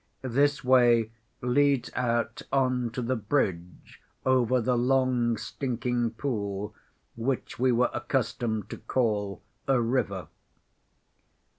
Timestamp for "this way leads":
0.23-1.91